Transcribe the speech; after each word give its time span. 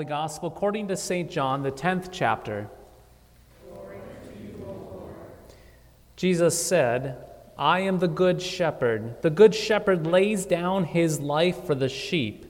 Holy 0.00 0.08
Gospel 0.08 0.48
according 0.48 0.88
to 0.88 0.96
St. 0.96 1.30
John, 1.30 1.62
the 1.62 1.70
10th 1.70 2.08
chapter. 2.10 2.70
Jesus 6.16 6.58
said, 6.58 7.22
I 7.58 7.80
am 7.80 7.98
the 7.98 8.08
good 8.08 8.40
shepherd. 8.40 9.20
The 9.20 9.28
good 9.28 9.54
shepherd 9.54 10.06
lays 10.06 10.46
down 10.46 10.84
his 10.84 11.20
life 11.20 11.66
for 11.66 11.74
the 11.74 11.90
sheep. 11.90 12.46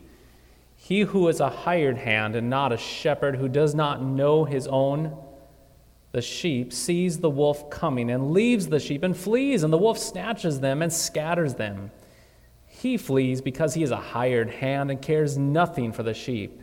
He 0.77 1.01
who 1.01 1.27
is 1.27 1.41
a 1.41 1.51
hired 1.51 1.99
hand 1.99 2.37
and 2.37 2.49
not 2.49 2.73
a 2.73 2.77
shepherd, 2.77 3.35
who 3.35 3.49
does 3.49 3.75
not 3.75 4.01
know 4.01 4.45
his 4.45 4.69
own, 4.69 5.21
the 6.13 6.23
sheep, 6.23 6.73
sees 6.73 7.19
the 7.19 7.31
wolf 7.31 7.69
coming 7.69 8.13
and 8.13 8.31
leaves 8.31 8.69
the 8.69 8.79
sheep 8.79 9.03
and 9.03 9.17
flees, 9.17 9.65
and 9.65 9.73
the 9.73 9.79
wolf 9.79 9.99
snatches 9.99 10.61
them 10.61 10.83
and 10.83 10.93
scatters 10.93 11.55
them. 11.55 11.91
He 12.69 12.97
flees 12.97 13.41
because 13.41 13.75
he 13.75 13.83
is 13.83 13.91
a 13.91 13.97
hired 13.97 14.51
hand 14.51 14.93
and 14.93 15.03
cares 15.03 15.37
nothing 15.37 15.91
for 15.91 16.05
the 16.05 16.15
sheep. 16.15 16.63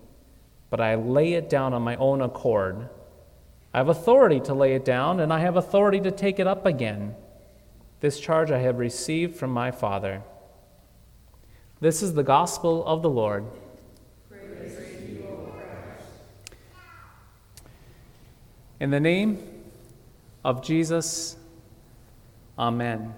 but 0.71 0.81
I 0.81 0.95
lay 0.95 1.33
it 1.33 1.49
down 1.49 1.73
on 1.73 1.83
my 1.83 1.95
own 1.97 2.21
accord. 2.21 2.89
I 3.73 3.77
have 3.77 3.89
authority 3.89 4.39
to 4.39 4.55
lay 4.55 4.73
it 4.73 4.83
down, 4.83 5.19
and 5.19 5.31
I 5.31 5.41
have 5.41 5.55
authority 5.55 5.99
to 5.99 6.09
take 6.09 6.39
it 6.39 6.47
up 6.47 6.65
again. 6.65 7.13
This 7.99 8.19
charge 8.19 8.49
I 8.49 8.57
have 8.57 8.79
received 8.79 9.35
from 9.35 9.51
my 9.51 9.69
Father. 9.69 10.23
This 11.79 12.01
is 12.01 12.15
the 12.15 12.23
gospel 12.23 12.83
of 12.85 13.03
the 13.03 13.09
Lord. 13.09 13.45
In 18.79 18.89
the 18.89 18.99
name 18.99 19.37
of 20.43 20.63
Jesus, 20.63 21.35
Amen. 22.57 23.13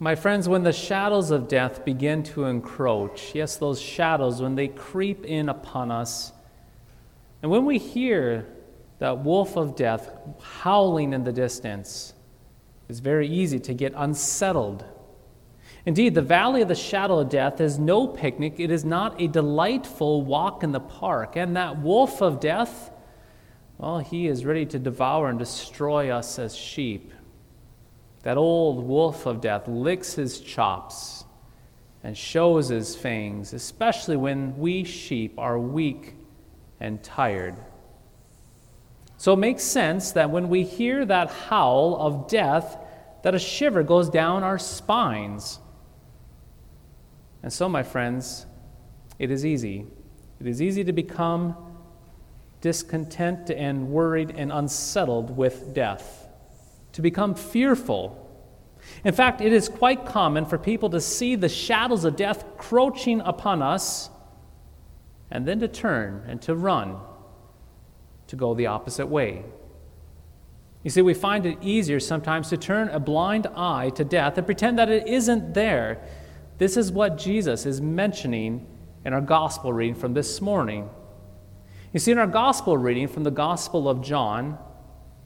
My 0.00 0.14
friends, 0.14 0.48
when 0.48 0.62
the 0.62 0.72
shadows 0.72 1.32
of 1.32 1.48
death 1.48 1.84
begin 1.84 2.22
to 2.24 2.44
encroach, 2.44 3.34
yes, 3.34 3.56
those 3.56 3.80
shadows, 3.80 4.40
when 4.40 4.54
they 4.54 4.68
creep 4.68 5.24
in 5.24 5.48
upon 5.48 5.90
us, 5.90 6.32
and 7.42 7.50
when 7.50 7.64
we 7.64 7.78
hear 7.78 8.46
that 9.00 9.24
wolf 9.24 9.56
of 9.56 9.74
death 9.74 10.10
howling 10.40 11.12
in 11.12 11.24
the 11.24 11.32
distance, 11.32 12.14
it's 12.88 13.00
very 13.00 13.28
easy 13.28 13.58
to 13.58 13.74
get 13.74 13.92
unsettled. 13.96 14.84
Indeed, 15.84 16.14
the 16.14 16.22
valley 16.22 16.62
of 16.62 16.68
the 16.68 16.74
shadow 16.76 17.18
of 17.18 17.28
death 17.28 17.60
is 17.60 17.78
no 17.78 18.06
picnic. 18.06 18.60
It 18.60 18.70
is 18.70 18.84
not 18.84 19.20
a 19.20 19.26
delightful 19.26 20.22
walk 20.22 20.62
in 20.62 20.70
the 20.70 20.80
park. 20.80 21.34
And 21.34 21.56
that 21.56 21.80
wolf 21.80 22.22
of 22.22 22.40
death, 22.40 22.90
well, 23.78 23.98
he 23.98 24.28
is 24.28 24.44
ready 24.44 24.66
to 24.66 24.78
devour 24.78 25.28
and 25.28 25.38
destroy 25.38 26.10
us 26.10 26.38
as 26.38 26.54
sheep. 26.54 27.12
That 28.22 28.36
old 28.36 28.84
wolf 28.84 29.26
of 29.26 29.40
death 29.40 29.68
licks 29.68 30.14
his 30.14 30.40
chops 30.40 31.24
and 32.02 32.16
shows 32.16 32.68
his 32.68 32.96
fangs, 32.96 33.52
especially 33.52 34.16
when 34.16 34.56
we 34.58 34.84
sheep 34.84 35.38
are 35.38 35.58
weak 35.58 36.14
and 36.80 37.02
tired. 37.02 37.56
So 39.16 39.32
it 39.32 39.38
makes 39.38 39.62
sense 39.62 40.12
that 40.12 40.30
when 40.30 40.48
we 40.48 40.62
hear 40.62 41.04
that 41.04 41.30
howl 41.30 41.96
of 41.96 42.28
death, 42.28 42.78
that 43.22 43.34
a 43.34 43.38
shiver 43.38 43.82
goes 43.82 44.08
down 44.08 44.44
our 44.44 44.58
spines. 44.58 45.58
And 47.42 47.52
so, 47.52 47.68
my 47.68 47.82
friends, 47.82 48.46
it 49.18 49.30
is 49.30 49.44
easy. 49.44 49.86
It 50.40 50.46
is 50.46 50.62
easy 50.62 50.84
to 50.84 50.92
become 50.92 51.56
discontent 52.60 53.50
and 53.50 53.88
worried 53.88 54.32
and 54.36 54.52
unsettled 54.52 55.36
with 55.36 55.74
death 55.74 56.27
to 56.92 57.02
become 57.02 57.34
fearful. 57.34 58.24
In 59.04 59.14
fact, 59.14 59.40
it 59.40 59.52
is 59.52 59.68
quite 59.68 60.06
common 60.06 60.46
for 60.46 60.58
people 60.58 60.90
to 60.90 61.00
see 61.00 61.34
the 61.34 61.48
shadows 61.48 62.04
of 62.04 62.16
death 62.16 62.44
crouching 62.56 63.20
upon 63.20 63.62
us 63.62 64.10
and 65.30 65.46
then 65.46 65.60
to 65.60 65.68
turn 65.68 66.24
and 66.26 66.40
to 66.42 66.54
run, 66.54 66.96
to 68.28 68.36
go 68.36 68.54
the 68.54 68.66
opposite 68.66 69.06
way. 69.06 69.44
You 70.82 70.90
see, 70.90 71.02
we 71.02 71.14
find 71.14 71.44
it 71.44 71.58
easier 71.60 72.00
sometimes 72.00 72.48
to 72.50 72.56
turn 72.56 72.88
a 72.88 73.00
blind 73.00 73.46
eye 73.54 73.90
to 73.90 74.04
death 74.04 74.38
and 74.38 74.46
pretend 74.46 74.78
that 74.78 74.88
it 74.88 75.06
isn't 75.08 75.54
there. 75.54 76.00
This 76.58 76.76
is 76.76 76.90
what 76.90 77.18
Jesus 77.18 77.66
is 77.66 77.80
mentioning 77.80 78.66
in 79.04 79.12
our 79.12 79.20
gospel 79.20 79.72
reading 79.72 79.94
from 79.94 80.14
this 80.14 80.40
morning. 80.40 80.88
You 81.92 82.00
see, 82.00 82.12
in 82.12 82.18
our 82.18 82.26
gospel 82.26 82.76
reading 82.76 83.08
from 83.08 83.24
the 83.24 83.30
Gospel 83.30 83.88
of 83.88 84.02
John, 84.02 84.58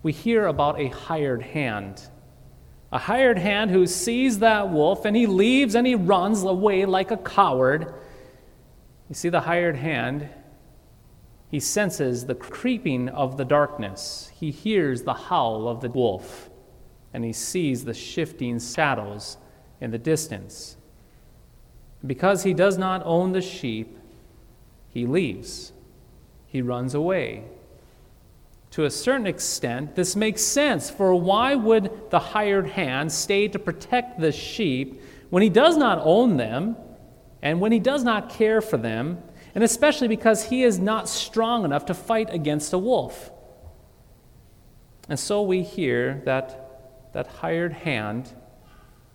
we 0.03 0.13
hear 0.13 0.47
about 0.47 0.81
a 0.81 0.89
hired 0.89 1.43
hand. 1.43 2.09
A 2.91 2.99
hired 2.99 3.39
hand 3.39 3.71
who 3.71 3.87
sees 3.87 4.41
that 4.41 4.71
wolf 4.71 5.05
and 5.05 5.17
he 5.17 5.27
leaves 5.27 5.75
and 5.75 5.87
he 5.87 5.95
runs 5.95 6.43
away 6.43 6.85
like 6.85 7.11
a 7.11 7.17
coward. 7.17 7.95
You 9.09 9.15
see, 9.15 9.29
the 9.29 9.41
hired 9.41 9.77
hand, 9.77 10.29
he 11.51 11.61
senses 11.61 12.27
the 12.27 12.35
creeping 12.35 13.09
of 13.09 13.37
the 13.37 13.45
darkness. 13.45 14.31
He 14.35 14.51
hears 14.51 15.03
the 15.03 15.15
howl 15.15 15.69
of 15.69 15.81
the 15.81 15.89
wolf 15.89 16.51
and 17.15 17.25
he 17.25 17.33
sees 17.33 17.85
the 17.85 17.95
shifting 17.95 18.59
shadows 18.59 19.37
in 19.81 19.91
the 19.91 19.99
distance. 19.99 20.77
Because 22.05 22.43
he 22.43 22.53
does 22.53 22.77
not 22.77 23.03
own 23.05 23.33
the 23.33 23.41
sheep, 23.41 23.97
he 24.89 25.07
leaves. 25.07 25.73
He 26.47 26.61
runs 26.61 26.95
away 26.95 27.45
to 28.73 28.87
a 28.87 28.91
certain 28.91 29.27
extent, 29.27 29.95
this 29.95 30.17
makes 30.17 30.43
sense. 30.43 30.91
For 30.91 31.15
why 31.15 31.55
would 31.55 32.11
the 32.11 32.19
hired 32.19 32.67
hand 32.67 33.13
stay 33.13 33.47
to 33.49 33.59
protect 33.59 34.19
the 34.19 34.33
sheep 34.33 35.03
when 35.29 35.43
he 35.43 35.51
does 35.51 35.77
not 35.77 36.01
own 36.03 36.39
them 36.39 36.77
and 37.43 37.61
when 37.61 37.71
he 37.71 37.79
does 37.79 38.03
not 38.03 38.31
care 38.31 38.63
for 38.63 38.79
them, 38.79 39.23
and 39.55 39.63
especially 39.63 40.09
because 40.09 40.45
he 40.45 40.63
is 40.63 40.79
not 40.79 41.07
strong 41.07 41.67
enough 41.67 41.85
to 41.87 41.95
fight 41.95 42.33
against 42.33 42.73
a 42.73 42.79
wolf? 42.79 43.31
And 45.07 45.19
so 45.19 45.43
we 45.43 45.63
hear 45.63 46.23
that, 46.25 47.13
that 47.13 47.27
hired 47.27 47.75
hand, 47.75 48.33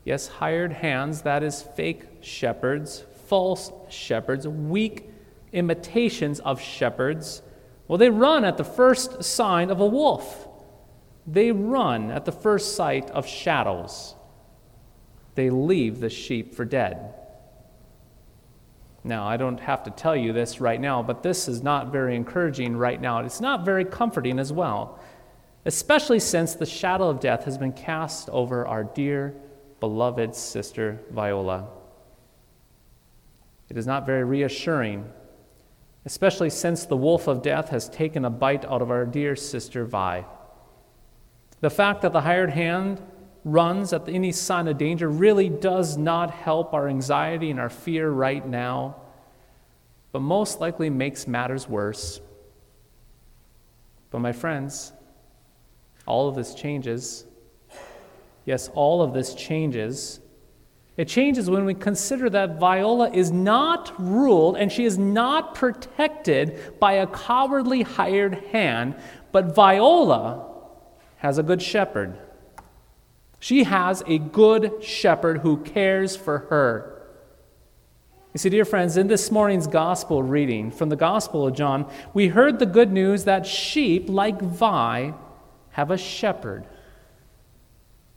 yes, 0.06 0.28
hired 0.28 0.72
hands, 0.72 1.24
that 1.24 1.42
is 1.42 1.64
fake 1.64 2.04
shepherds, 2.22 3.04
false 3.26 3.72
shepherds, 3.90 4.48
weak 4.48 5.10
imitations 5.52 6.40
of 6.42 6.62
shepherds 6.62 7.42
well, 7.88 7.98
they 7.98 8.10
run 8.10 8.44
at 8.44 8.58
the 8.58 8.64
first 8.64 9.24
sign 9.24 9.70
of 9.70 9.80
a 9.80 9.86
wolf. 9.86 10.48
They 11.26 11.52
run 11.52 12.12
at 12.12 12.26
the 12.26 12.32
first 12.32 12.76
sight 12.76 13.10
of 13.12 13.28
shadows. 13.28 14.16
They 15.36 15.50
leave 15.50 16.00
the 16.00 16.10
sheep 16.10 16.56
for 16.56 16.66
dead. 16.66 17.14
Now, 19.04 19.26
I 19.28 19.38
don't 19.38 19.60
have 19.60 19.84
to 19.84 19.92
tell 19.92 20.16
you 20.16 20.34
this 20.34 20.60
right 20.60 20.82
now, 20.82 21.02
but 21.02 21.24
this 21.24 21.48
is 21.48 21.64
not 21.64 21.92
very 21.92 22.16
encouraging 22.16 22.76
right 22.76 23.00
now. 23.00 23.20
It's 23.20 23.40
not 23.40 23.64
very 23.64 23.86
comforting 23.86 24.38
as 24.38 24.52
well, 24.52 25.00
especially 25.66 26.20
since 26.20 26.56
the 26.56 26.66
shadow 26.66 27.10
of 27.10 27.22
death 27.22 27.46
has 27.46 27.58
been 27.58 27.72
cast 27.72 28.30
over 28.30 28.68
our 28.68 28.84
dear, 28.84 29.34
beloved 29.80 30.36
sister 30.36 31.00
Viola. 31.12 31.68
It 33.70 33.78
is 33.78 33.88
not 33.88 34.06
very 34.06 34.24
reassuring 34.24 35.10
especially 36.08 36.50
since 36.50 36.86
the 36.86 36.96
wolf 36.96 37.28
of 37.28 37.42
death 37.42 37.68
has 37.68 37.90
taken 37.90 38.24
a 38.24 38.30
bite 38.30 38.64
out 38.64 38.82
of 38.82 38.90
our 38.90 39.06
dear 39.06 39.36
sister 39.36 39.84
Vi. 39.84 40.24
The 41.60 41.70
fact 41.70 42.02
that 42.02 42.14
the 42.14 42.22
hired 42.22 42.50
hand 42.50 43.02
runs 43.44 43.92
at 43.92 44.08
any 44.08 44.32
sign 44.32 44.70
of 44.70 44.78
danger 44.78 45.10
really 45.10 45.50
does 45.50 45.98
not 45.98 46.32
help 46.32 46.74
our 46.74 46.88
anxiety 46.88 47.52
and 47.52 47.60
our 47.60 47.70
fear 47.70 48.10
right 48.10 48.48
now, 48.48 48.96
but 50.14 50.22
most 50.22 50.62
likely 50.62 50.90
makes 50.90 51.28
matters 51.28 51.68
worse. 51.68 52.22
But, 54.10 54.20
my 54.20 54.32
friends, 54.32 54.94
all 56.06 56.30
of 56.30 56.36
this 56.36 56.56
changes. 56.56 57.26
Yes, 58.46 58.70
all 58.74 59.02
of 59.02 59.14
this 59.14 59.36
changes. 59.36 60.22
It 60.98 61.08
changes 61.08 61.48
when 61.48 61.64
we 61.64 61.76
consider 61.76 62.28
that 62.32 62.60
Viola 62.60 63.12
is 63.12 63.32
not 63.32 63.94
ruled 64.00 64.58
and 64.58 64.72
she 64.72 64.84
is 64.84 64.98
not 64.98 65.54
protected 65.54 66.80
by 66.80 66.94
a 66.94 67.06
cowardly 67.06 67.84
hired 67.84 68.34
hand, 68.52 68.96
but 69.32 69.54
Viola 69.56 70.44
has 71.18 71.38
a 71.38 71.44
good 71.44 71.62
shepherd. 71.62 72.18
She 73.40 73.64
has 73.64 74.02
a 74.08 74.18
good 74.18 74.84
shepherd 74.84 75.40
who 75.40 75.58
cares 75.58 76.16
for 76.16 76.40
her. 76.50 76.94
You 78.34 78.40
see, 78.40 78.50
dear 78.50 78.66
friends, 78.66 78.98
in 78.98 79.08
this 79.08 79.30
morning's 79.30 79.68
gospel 79.68 80.24
reading 80.24 80.72
from 80.72 80.90
the 80.90 80.96
Gospel 80.96 81.48
of 81.48 81.56
John, 81.56 81.90
we 82.14 82.28
heard 82.28 82.58
the 82.58 82.66
good 82.66 82.92
news 82.92 83.24
that 83.26 83.46
sheep, 83.46 84.10
like 84.10 84.42
Vi, 84.42 85.14
have 85.72 85.92
a 85.92 85.98
shepherd. 85.98 86.66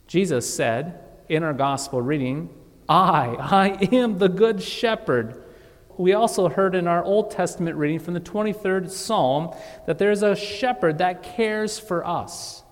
Jesus 0.07 0.51
said 0.51 0.99
in 1.29 1.43
our 1.43 1.53
gospel 1.53 2.01
reading, 2.01 2.49
I, 2.91 3.37
I 3.39 3.67
am 3.95 4.17
the 4.17 4.27
good 4.27 4.61
shepherd. 4.61 5.41
We 5.97 6.11
also 6.11 6.49
heard 6.49 6.75
in 6.75 6.87
our 6.87 7.01
Old 7.01 7.31
Testament 7.31 7.77
reading 7.77 7.99
from 7.99 8.15
the 8.15 8.19
23rd 8.19 8.91
Psalm 8.91 9.55
that 9.87 9.97
there's 9.97 10.23
a 10.23 10.35
shepherd 10.35 10.97
that 10.97 11.23
cares 11.23 11.79
for 11.79 12.05
us. 12.05 12.63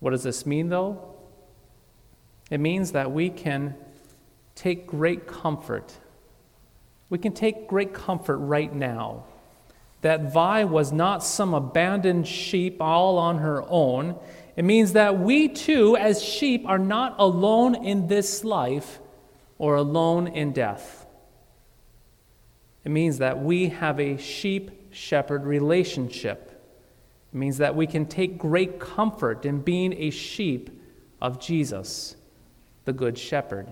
What 0.00 0.12
does 0.12 0.22
this 0.22 0.46
mean, 0.46 0.70
though? 0.70 1.14
It 2.50 2.58
means 2.58 2.92
that 2.92 3.12
we 3.12 3.28
can 3.28 3.74
take 4.54 4.86
great 4.86 5.26
comfort. 5.26 5.92
We 7.10 7.18
can 7.18 7.34
take 7.34 7.68
great 7.68 7.92
comfort 7.92 8.38
right 8.38 8.74
now 8.74 9.24
that 10.04 10.32
Vi 10.32 10.64
was 10.64 10.92
not 10.92 11.24
some 11.24 11.54
abandoned 11.54 12.28
sheep 12.28 12.76
all 12.80 13.18
on 13.18 13.38
her 13.38 13.64
own. 13.68 14.16
It 14.56 14.64
means 14.64 14.92
that 14.92 15.18
we 15.18 15.48
too, 15.48 15.96
as 15.96 16.22
sheep, 16.22 16.64
are 16.66 16.78
not 16.78 17.16
alone 17.18 17.74
in 17.74 18.06
this 18.06 18.44
life 18.44 19.00
or 19.58 19.74
alone 19.76 20.28
in 20.28 20.52
death. 20.52 21.06
It 22.84 22.90
means 22.90 23.18
that 23.18 23.42
we 23.42 23.70
have 23.70 23.98
a 23.98 24.16
sheep 24.16 24.92
shepherd 24.92 25.44
relationship. 25.44 26.50
It 27.32 27.36
means 27.36 27.58
that 27.58 27.74
we 27.74 27.86
can 27.86 28.06
take 28.06 28.38
great 28.38 28.78
comfort 28.78 29.44
in 29.44 29.60
being 29.60 29.92
a 29.94 30.10
sheep 30.10 30.70
of 31.20 31.40
Jesus, 31.40 32.14
the 32.84 32.92
Good 32.92 33.18
Shepherd. 33.18 33.66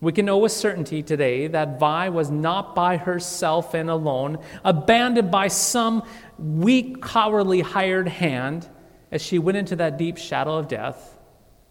We 0.00 0.12
can 0.12 0.26
know 0.26 0.38
with 0.38 0.52
certainty 0.52 1.02
today 1.02 1.46
that 1.48 1.80
Vi 1.80 2.10
was 2.10 2.30
not 2.30 2.74
by 2.74 2.98
herself 2.98 3.72
and 3.72 3.88
alone, 3.88 4.38
abandoned 4.62 5.30
by 5.30 5.48
some 5.48 6.02
weak, 6.38 7.02
cowardly 7.02 7.62
hired 7.62 8.06
hand 8.06 8.68
as 9.10 9.22
she 9.22 9.38
went 9.38 9.58
into 9.58 9.76
that 9.76 9.98
deep 9.98 10.16
shadow 10.18 10.56
of 10.56 10.68
death. 10.68 11.16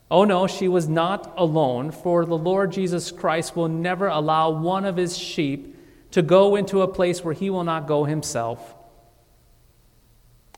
Oh 0.09 0.23
no, 0.23 0.47
she 0.47 0.67
was 0.67 0.87
not 0.87 1.33
alone, 1.37 1.91
for 1.91 2.25
the 2.25 2.37
Lord 2.37 2.71
Jesus 2.71 3.11
Christ 3.11 3.55
will 3.55 3.67
never 3.67 4.07
allow 4.07 4.51
one 4.51 4.85
of 4.85 4.97
his 4.97 5.17
sheep 5.17 5.75
to 6.11 6.21
go 6.21 6.55
into 6.55 6.81
a 6.81 6.87
place 6.87 7.23
where 7.23 7.33
he 7.33 7.49
will 7.49 7.63
not 7.63 7.87
go 7.87 8.05
himself. 8.05 8.75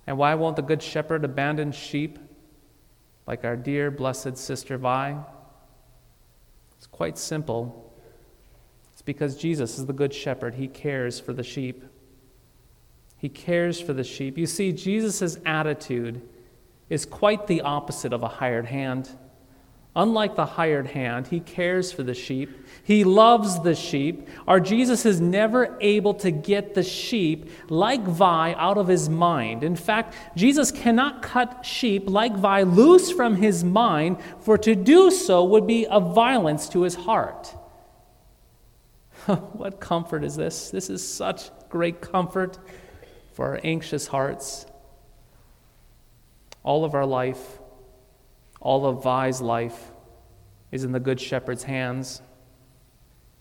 And 0.06 0.18
why 0.18 0.36
won't 0.36 0.56
the 0.56 0.62
Good 0.62 0.84
Shepherd 0.84 1.26
abandon 1.26 1.72
sheep 1.72 2.20
like 3.26 3.44
our 3.44 3.56
dear, 3.56 3.90
blessed 3.90 4.38
sister 4.38 4.78
Vi? 4.78 5.18
It's 6.78 6.88
quite 6.88 7.18
simple. 7.18 7.92
It's 8.94 9.02
because 9.02 9.36
Jesus 9.36 9.80
is 9.80 9.86
the 9.86 9.94
Good 9.94 10.14
Shepherd. 10.14 10.56
He 10.56 10.68
cares 10.68 11.20
for 11.20 11.34
the 11.34 11.44
sheep. 11.44 11.84
He 13.18 13.30
cares 13.30 13.82
for 13.82 13.94
the 13.94 14.04
sheep. 14.04 14.38
You 14.38 14.46
see, 14.46 14.72
Jesus' 14.72 15.38
attitude 15.46 16.22
is 16.90 17.06
quite 17.06 17.48
the 17.48 17.62
opposite 17.62 18.14
of 18.14 18.24
a 18.24 18.28
hired 18.28 18.66
hand. 18.66 19.10
Unlike 19.98 20.36
the 20.36 20.46
hired 20.46 20.86
hand, 20.86 21.26
he 21.26 21.40
cares 21.40 21.92
for 21.92 22.04
the 22.04 22.14
sheep. 22.14 22.68
He 22.84 23.04
loves 23.04 23.60
the 23.64 23.74
sheep. 23.74 24.28
Our 24.48 24.60
Jesus 24.60 25.08
is 25.08 25.20
never 25.20 25.76
able 25.82 26.14
to 26.16 26.30
get 26.30 26.76
the 26.76 26.84
sheep 26.84 27.50
like 27.68 28.04
Vi 28.04 28.54
out 28.54 28.78
of 28.78 28.88
his 28.88 29.10
mind. 29.10 29.64
In 29.64 29.76
fact, 29.76 30.14
Jesus 30.36 30.70
cannot 30.70 31.24
cut 31.24 31.66
sheep 31.66 32.08
like 32.12 32.36
Vi 32.36 32.62
loose 32.62 33.12
from 33.12 33.38
his 33.38 33.64
mind, 33.64 34.18
for 34.40 34.56
to 34.60 34.76
do 34.76 35.10
so 35.10 35.44
would 35.44 35.66
be 35.66 35.88
a 35.90 36.00
violence 36.00 36.70
to 36.70 36.84
his 36.84 36.94
heart. 36.94 37.48
what 39.26 39.80
comfort 39.80 40.24
is 40.24 40.36
this? 40.36 40.70
This 40.70 40.92
is 40.92 41.06
such 41.06 41.50
great 41.70 42.02
comfort 42.02 42.60
for 43.34 43.48
our 43.48 43.60
anxious 43.64 44.06
hearts. 44.06 44.68
All 46.68 46.84
of 46.84 46.94
our 46.94 47.06
life 47.06 47.60
all 48.60 48.86
of 48.86 49.04
Vi's 49.04 49.42
life 49.42 49.92
is 50.72 50.84
in 50.84 50.92
the 50.92 51.00
Good 51.00 51.22
Shepherd's 51.22 51.64
hands. 51.64 52.22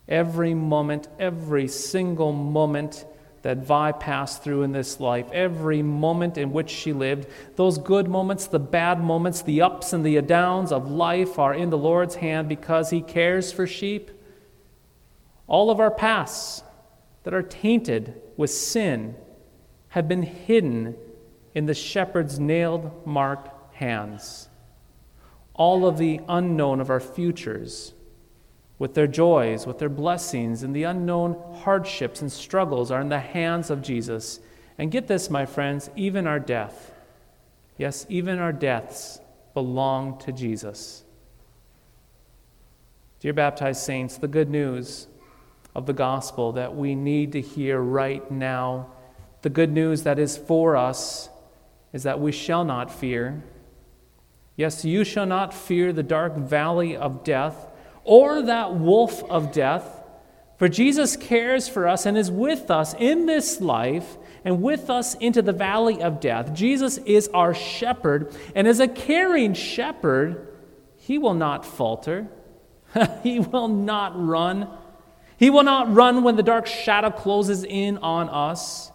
Every 0.07 0.53
moment, 0.53 1.07
every 1.19 1.67
single 1.67 2.31
moment 2.31 3.05
that 3.41 3.57
Vi 3.57 3.91
passed 3.93 4.43
through 4.43 4.63
in 4.63 4.71
this 4.71 4.99
life, 4.99 5.29
every 5.31 5.81
moment 5.81 6.37
in 6.37 6.53
which 6.53 6.69
she 6.69 6.93
lived, 6.93 7.27
those 7.55 7.77
good 7.77 8.07
moments, 8.07 8.47
the 8.47 8.59
bad 8.59 9.03
moments, 9.03 9.41
the 9.41 9.61
ups 9.61 9.91
and 9.91 10.05
the 10.05 10.21
downs 10.21 10.71
of 10.71 10.89
life 10.89 11.37
are 11.37 11.53
in 11.53 11.69
the 11.69 11.77
Lord's 11.77 12.15
hand 12.15 12.47
because 12.47 12.89
He 12.89 13.01
cares 13.01 13.51
for 13.51 13.67
sheep. 13.67 14.11
All 15.47 15.69
of 15.69 15.79
our 15.79 15.91
pasts 15.91 16.63
that 17.23 17.33
are 17.33 17.43
tainted 17.43 18.21
with 18.37 18.49
sin 18.49 19.15
have 19.89 20.07
been 20.07 20.23
hidden 20.23 20.95
in 21.57 21.65
the 21.65 21.73
shepherd's 21.73 22.39
nailed 22.39 23.05
marked 23.05 23.75
hands 23.75 24.47
all 25.57 25.87
of 25.87 25.97
the 25.97 26.21
unknown 26.29 26.79
of 26.79 26.89
our 26.89 26.99
futures, 26.99 27.93
with 28.79 28.93
their 28.93 29.07
joys, 29.07 29.65
with 29.65 29.79
their 29.79 29.89
blessings, 29.89 30.61
and 30.61 30.75
the 30.75 30.83
unknown 30.83 31.35
hardships 31.63 32.21
and 32.21 32.31
struggles 32.31 32.91
are 32.91 33.01
in 33.01 33.09
the 33.09 33.19
hands 33.19 33.71
of 33.71 33.81
Jesus. 33.81 34.39
And 34.77 34.91
get 34.91 35.07
this, 35.07 35.31
my 35.31 35.47
friends, 35.47 35.89
even 35.95 36.27
our 36.27 36.39
death, 36.39 36.93
yes, 37.75 38.05
even 38.07 38.37
our 38.37 38.53
deaths 38.53 39.19
belong 39.55 40.19
to 40.19 40.31
Jesus. 40.31 41.03
Dear 43.19 43.33
baptized 43.33 43.81
saints, 43.81 44.17
the 44.17 44.27
good 44.27 44.51
news 44.51 45.07
of 45.73 45.87
the 45.87 45.93
gospel 45.93 46.51
that 46.51 46.75
we 46.75 46.93
need 46.93 47.31
to 47.31 47.41
hear 47.41 47.79
right 47.79 48.29
now, 48.29 48.91
the 49.41 49.49
good 49.49 49.71
news 49.71 50.03
that 50.03 50.19
is 50.19 50.37
for 50.37 50.75
us, 50.75 51.29
is 51.93 52.03
that 52.03 52.19
we 52.19 52.31
shall 52.31 52.63
not 52.63 52.91
fear 52.91 53.43
Yes, 54.57 54.83
you 54.83 55.03
shall 55.03 55.27
not 55.27 55.53
fear 55.53 55.93
the 55.93 56.03
dark 56.03 56.35
valley 56.35 56.97
of 56.97 57.23
death 57.23 57.67
or 58.03 58.41
that 58.41 58.73
wolf 58.73 59.23
of 59.29 59.51
death, 59.51 60.03
for 60.57 60.67
Jesus 60.67 61.15
cares 61.15 61.69
for 61.69 61.87
us 61.87 62.07
and 62.07 62.17
is 62.17 62.31
with 62.31 62.71
us 62.71 62.95
in 62.97 63.27
this 63.27 63.61
life 63.61 64.17
and 64.43 64.63
with 64.63 64.89
us 64.89 65.13
into 65.15 65.43
the 65.43 65.53
valley 65.53 66.01
of 66.01 66.19
death. 66.19 66.53
Jesus 66.55 66.97
is 66.99 67.29
our 67.33 67.53
shepherd, 67.53 68.35
and 68.55 68.67
as 68.67 68.79
a 68.79 68.87
caring 68.87 69.53
shepherd, 69.53 70.47
he 70.95 71.19
will 71.19 71.35
not 71.35 71.63
falter, 71.63 72.27
he 73.23 73.39
will 73.39 73.67
not 73.67 74.13
run. 74.15 74.67
He 75.37 75.51
will 75.51 75.63
not 75.63 75.93
run 75.93 76.23
when 76.23 76.35
the 76.35 76.41
dark 76.41 76.65
shadow 76.65 77.11
closes 77.11 77.63
in 77.63 77.99
on 77.99 78.27
us. 78.27 78.91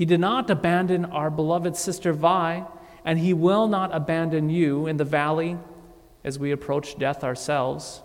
He 0.00 0.06
did 0.06 0.20
not 0.20 0.48
abandon 0.48 1.04
our 1.04 1.28
beloved 1.28 1.76
sister 1.76 2.14
Vi 2.14 2.64
and 3.04 3.18
He 3.18 3.34
will 3.34 3.68
not 3.68 3.94
abandon 3.94 4.48
you 4.48 4.86
in 4.86 4.96
the 4.96 5.04
valley 5.04 5.58
as 6.24 6.38
we 6.38 6.52
approach 6.52 6.96
death 6.96 7.22
ourselves. 7.22 8.00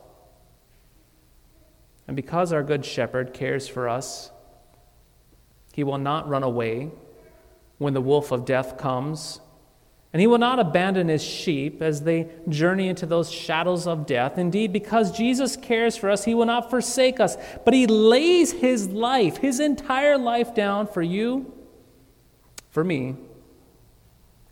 And 2.05 2.13
because 2.13 2.51
our 2.51 2.63
Good 2.63 2.83
Shepherd 2.83 3.33
cares 3.33 3.69
for 3.69 3.87
us, 3.87 4.29
He 5.71 5.85
will 5.85 5.97
not 5.97 6.27
run 6.27 6.43
away 6.43 6.91
when 7.77 7.93
the 7.93 8.01
wolf 8.01 8.33
of 8.33 8.43
death 8.43 8.77
comes. 8.77 9.39
And 10.11 10.19
he 10.19 10.27
will 10.27 10.37
not 10.37 10.59
abandon 10.59 11.07
his 11.07 11.23
sheep 11.23 11.81
as 11.81 12.01
they 12.01 12.29
journey 12.49 12.89
into 12.89 13.05
those 13.05 13.31
shadows 13.31 13.87
of 13.87 14.05
death. 14.05 14.37
Indeed, 14.37 14.73
because 14.73 15.17
Jesus 15.17 15.55
cares 15.55 15.95
for 15.95 16.09
us, 16.09 16.25
he 16.25 16.35
will 16.35 16.45
not 16.45 16.69
forsake 16.69 17.21
us, 17.21 17.37
but 17.63 17.73
he 17.73 17.87
lays 17.87 18.51
his 18.51 18.89
life, 18.89 19.37
his 19.37 19.61
entire 19.61 20.17
life 20.17 20.53
down 20.53 20.87
for 20.87 21.01
you, 21.01 21.53
for 22.75 22.83
me, 22.83 23.15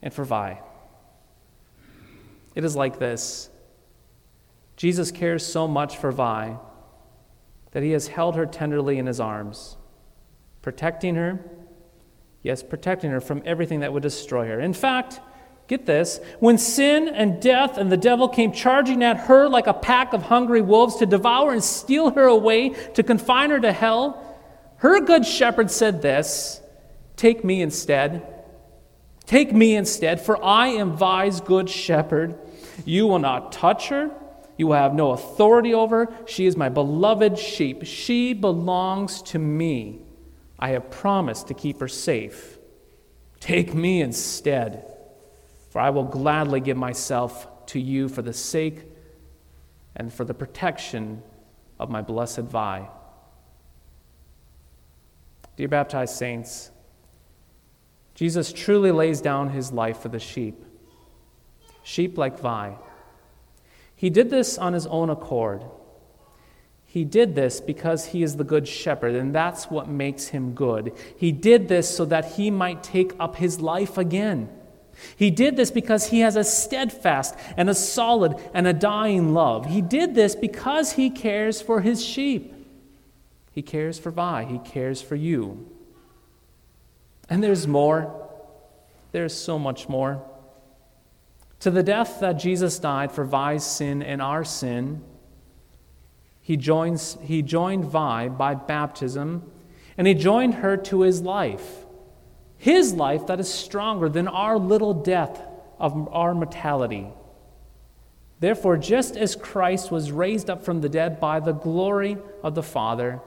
and 0.02 0.14
for 0.14 0.24
Vi. 0.24 0.58
It 2.56 2.64
is 2.64 2.74
like 2.74 2.98
this 2.98 3.50
Jesus 4.78 5.12
cares 5.12 5.46
so 5.46 5.68
much 5.68 5.98
for 5.98 6.10
Vi 6.10 6.56
that 7.72 7.84
he 7.84 7.92
has 7.92 8.08
held 8.08 8.38
her 8.38 8.46
tenderly 8.46 8.98
in 8.98 9.08
his 9.08 9.20
arms. 9.20 9.76
protecting 10.62 11.16
her. 11.16 11.38
Yes, 12.44 12.64
protecting 12.64 13.12
her 13.12 13.20
from 13.20 13.42
everything 13.46 13.82
that 13.82 13.92
would 13.92 14.04
destroy 14.04 14.48
her. 14.48 14.62
In 14.62 14.72
fact, 14.72 15.20
get 15.68 15.86
this 15.86 16.22
when 16.40 16.58
sin 16.58 17.10
and 17.10 17.42
death 17.42 17.78
and 17.78 17.92
the 17.92 17.98
devil 17.98 18.30
came 18.30 18.54
charging 18.54 19.04
at 19.04 19.18
her 19.18 19.50
like 19.50 19.68
a 19.68 19.74
pack 19.74 20.14
of 20.14 20.22
hungry 20.24 20.62
wolves 20.62 20.96
to 20.98 21.06
devour 21.06 21.52
and 21.52 21.62
steal 21.62 22.12
her 22.12 22.28
away, 22.28 22.70
to 22.94 23.04
confine 23.04 23.50
her 23.50 23.60
to 23.60 23.74
hell, 23.74 24.38
her 24.78 25.02
good 25.02 25.26
shepherd 25.26 25.70
said 25.70 26.02
this 26.02 26.62
Take 27.24 27.46
me 27.46 27.62
instead. 27.62 28.22
Take 29.26 29.54
me 29.54 29.78
instead, 29.78 30.20
for 30.20 30.44
I 30.44 30.68
am 30.68 30.98
Vi's 30.98 31.40
good 31.40 31.70
shepherd. 31.70 32.38
You 32.84 33.08
will 33.08 33.20
not 33.20 33.54
touch 33.54 33.88
her. 33.88 34.12
You 34.58 34.68
will 34.68 34.76
have 34.76 34.94
no 34.94 35.12
authority 35.12 35.74
over 35.74 36.08
her. 36.08 36.14
She 36.28 36.46
is 36.46 36.58
my 36.58 36.68
beloved 36.68 37.40
sheep. 37.40 37.86
She 37.86 38.34
belongs 38.34 39.22
to 39.22 39.40
me. 39.40 40.02
I 40.60 40.72
have 40.72 40.92
promised 40.92 41.48
to 41.48 41.54
keep 41.54 41.80
her 41.80 41.88
safe. 41.88 42.60
Take 43.40 43.74
me 43.74 44.02
instead, 44.02 44.86
for 45.70 45.80
I 45.80 45.92
will 45.92 46.04
gladly 46.04 46.60
give 46.60 46.76
myself 46.76 47.66
to 47.68 47.80
you 47.80 48.10
for 48.10 48.22
the 48.22 48.34
sake 48.34 48.84
and 49.96 50.14
for 50.14 50.26
the 50.26 50.34
protection 50.34 51.24
of 51.80 51.90
my 51.90 52.02
blessed 52.02 52.42
Vi. 52.42 52.90
Dear 55.56 55.70
baptized 55.70 56.18
saints, 56.18 56.72
Jesus 58.16 58.54
truly 58.54 58.92
lays 58.92 59.22
down 59.22 59.50
his 59.50 59.72
life 59.72 60.00
for 60.00 60.10
the 60.10 60.20
sheep, 60.20 60.64
sheep 61.84 62.18
like 62.18 62.40
Vi. 62.40 62.76
He 63.96 64.10
did 64.10 64.30
this 64.30 64.58
on 64.58 64.74
his 64.74 64.86
own 64.88 65.10
accord. 65.10 65.64
He 66.86 67.06
did 67.06 67.34
this 67.34 67.60
because 67.60 68.06
he 68.08 68.22
is 68.22 68.36
the 68.36 68.44
good 68.44 68.68
shepherd, 68.68 69.16
and 69.16 69.34
that's 69.34 69.72
what 69.72 69.90
makes 69.90 70.28
him 70.28 70.54
good. 70.54 70.94
He 71.18 71.32
did 71.32 71.68
this 71.68 71.90
so 71.90 72.06
that 72.06 72.34
he 72.34 72.52
might 72.52 72.84
take 72.84 73.14
up 73.20 73.38
his 73.38 73.60
life 73.60 73.98
again. 73.98 74.50
He 75.16 75.32
did 75.32 75.56
this 75.56 75.72
because 75.72 76.08
he 76.08 76.20
has 76.20 76.36
a 76.36 76.44
steadfast 76.44 77.36
and 77.58 77.68
a 77.68 77.74
solid 77.74 78.36
and 78.54 78.68
a 78.68 78.74
dying 78.74 79.34
love. 79.34 79.66
He 79.66 79.82
did 79.82 80.14
this 80.14 80.36
because 80.36 80.92
he 80.92 81.10
cares 81.10 81.64
for 81.64 81.82
his 81.82 82.06
sheep. 82.06 82.54
He 83.52 83.64
cares 83.64 83.98
for 83.98 84.12
Vi, 84.12 84.46
he 84.46 84.60
cares 84.60 85.02
for 85.02 85.16
you. 85.16 85.73
And 87.30 87.44
there's 87.44 87.68
more. 87.68 88.30
There's 89.12 89.34
so 89.34 89.58
much 89.58 89.88
more. 89.88 90.24
To 91.62 91.72
the 91.72 91.84
death 91.84 92.20
that 92.20 92.34
Jesus 92.34 92.80
died 92.80 93.12
for 93.12 93.24
Vi's 93.24 93.66
sin 93.66 94.02
and 94.04 94.22
our 94.22 94.44
sin, 94.44 95.02
he, 96.42 96.58
joins, 96.58 97.18
he 97.22 97.42
joined 97.42 97.86
Vi 97.86 98.28
by 98.30 98.56
baptism, 98.56 99.50
and 99.98 100.06
he 100.06 100.14
joined 100.14 100.56
her 100.56 100.76
to 100.76 101.02
his 101.02 101.22
life. 101.22 101.86
His 102.58 102.94
life 102.94 103.28
that 103.28 103.40
is 103.40 103.54
stronger 103.54 104.10
than 104.10 104.28
our 104.28 104.58
little 104.58 104.94
death 104.94 105.42
of 105.80 106.10
our 106.12 106.34
mortality. 106.34 107.08
Therefore, 108.40 108.78
just 108.78 109.16
as 109.16 109.38
Christ 109.38 109.90
was 109.90 110.12
raised 110.12 110.50
up 110.50 110.66
from 110.66 110.82
the 110.82 110.90
dead 110.90 111.20
by 111.22 111.40
the 111.40 111.54
glory 111.54 112.18
of 112.42 112.56
the 112.56 112.64
Father, 112.64 113.22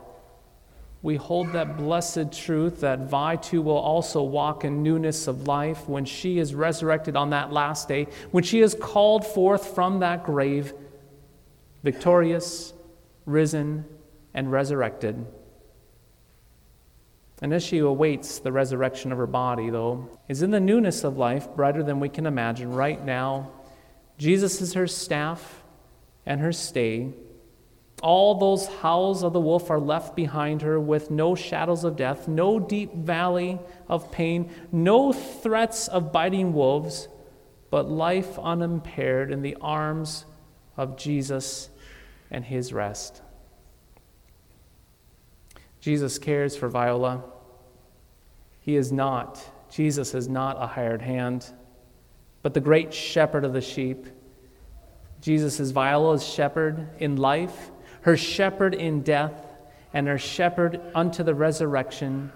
we 1.06 1.14
hold 1.14 1.52
that 1.52 1.76
blessed 1.76 2.32
truth 2.32 2.80
that 2.80 2.98
Vi 2.98 3.36
too 3.36 3.62
will 3.62 3.78
also 3.78 4.25
walk 4.25 4.64
in 4.64 4.82
newness 4.82 5.28
of 5.28 5.46
life 5.46 5.88
when 5.88 6.04
she 6.04 6.40
is 6.40 6.52
resurrected 6.52 7.14
on 7.14 7.30
that 7.30 7.52
last 7.52 7.86
day, 7.86 8.08
when 8.32 8.42
she 8.42 8.58
is 8.58 8.75
called 8.75 9.25
forth 9.25 9.72
from 9.72 10.00
that 10.00 10.25
grave, 10.25 10.75
victorious, 11.84 12.72
risen, 13.25 13.84
and 14.34 14.50
resurrected. 14.50 15.25
And 17.40 17.54
as 17.54 17.62
she 17.62 17.78
awaits 17.78 18.40
the 18.40 18.50
resurrection 18.50 19.12
of 19.12 19.18
her 19.18 19.28
body, 19.28 19.70
though, 19.70 20.10
is 20.26 20.42
in 20.42 20.50
the 20.50 20.58
newness 20.58 21.04
of 21.04 21.16
life, 21.16 21.48
brighter 21.54 21.84
than 21.84 22.00
we 22.00 22.08
can 22.08 22.26
imagine 22.26 22.72
right 22.72 23.02
now. 23.04 23.52
Jesus 24.18 24.60
is 24.60 24.72
her 24.72 24.88
staff 24.88 25.62
and 26.26 26.40
her 26.40 26.52
stay. 26.52 27.12
All 28.03 28.35
those 28.35 28.67
howls 28.67 29.25
of 29.25 29.33
the 29.33 29.41
wolf 29.41 29.71
are 29.71 29.81
left 29.81 30.15
behind 30.15 30.62
her 30.62 30.79
with 30.79 31.11
no 31.11 31.35
shadows 31.35 31.83
of 31.83 31.97
death, 31.97 32.29
no 32.29 32.61
deep 32.61 32.95
valley 32.95 33.59
of 33.88 34.12
pain, 34.12 34.50
no 34.71 35.12
threats 35.12 35.88
of 35.88 36.12
biting 36.12 36.53
wolves, 36.53 37.09
but 37.71 37.88
life 37.88 38.38
unimpaired 38.38 39.31
in 39.31 39.41
the 39.41 39.57
arms 39.61 40.26
of 40.76 40.99
Jesus 40.99 41.71
and 42.31 42.45
his 42.45 42.73
rest. 42.73 43.23
Jesus 45.81 46.19
cares 46.19 46.57
for 46.57 46.69
Viola. 46.69 47.25
He 48.61 48.76
is 48.76 48.93
not, 48.93 49.43
Jesus 49.71 50.15
is 50.15 50.29
not 50.29 50.61
a 50.61 50.67
hired 50.67 51.00
hand, 51.00 51.50
but 52.43 52.53
the 52.53 52.61
great 52.61 52.93
shepherd 52.93 53.45
of 53.45 53.55
the 53.55 53.61
sheep. 53.61 54.07
Jesus 55.23 55.61
is 55.61 55.71
Viola's 55.71 56.26
shepherd 56.26 56.88
in 56.99 57.17
life 57.17 57.71
her 58.06 58.16
shepherd 58.16 58.72
in 58.72 59.02
death, 59.02 59.34
and 59.92 60.06
her 60.06 60.16
shepherd 60.16 60.80
unto 60.94 61.25
the 61.25 61.34
resurrection 61.34 62.30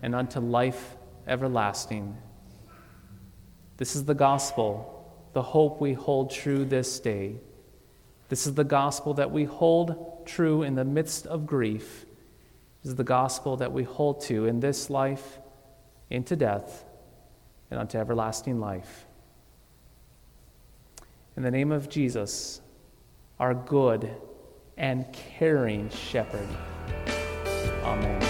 and 0.00 0.14
unto 0.14 0.38
life 0.38 0.94
everlasting. 1.26 2.16
This 3.76 3.96
is 3.96 4.04
the 4.04 4.14
gospel, 4.14 5.04
the 5.32 5.42
hope 5.42 5.80
we 5.80 5.94
hold 5.94 6.30
true 6.30 6.64
this 6.64 7.00
day. 7.00 7.34
This 8.28 8.46
is 8.46 8.54
the 8.54 8.62
gospel 8.62 9.14
that 9.14 9.32
we 9.32 9.42
hold 9.42 10.24
true 10.26 10.62
in 10.62 10.76
the 10.76 10.84
midst 10.84 11.26
of 11.26 11.44
grief. 11.44 12.06
This 12.84 12.90
is 12.90 12.94
the 12.94 13.02
gospel 13.02 13.56
that 13.56 13.72
we 13.72 13.82
hold 13.82 14.20
to 14.22 14.46
in 14.46 14.60
this 14.60 14.90
life, 14.90 15.40
into 16.08 16.36
death, 16.36 16.84
and 17.72 17.80
unto 17.80 17.98
everlasting 17.98 18.60
life. 18.60 19.06
In 21.36 21.42
the 21.42 21.50
name 21.50 21.72
of 21.72 21.88
Jesus, 21.88 22.60
our 23.40 23.54
good 23.54 24.08
and 24.76 25.06
caring 25.12 25.88
shepherd. 25.90 26.48
Amen. 27.82 28.20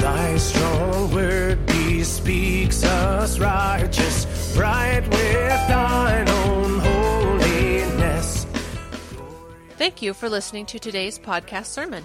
Thy 0.00 0.36
strong 0.38 1.12
word 1.12 1.66
bespeaks 1.66 2.82
us 2.84 3.38
righteous, 3.38 4.54
bright 4.56 5.02
with 5.08 5.68
thine 5.68 6.28
own 6.28 6.78
holiness. 6.80 8.46
Thank 9.76 10.02
you 10.02 10.14
for 10.14 10.28
listening 10.28 10.66
to 10.66 10.78
today's 10.78 11.18
podcast 11.18 11.66
sermon. 11.66 12.04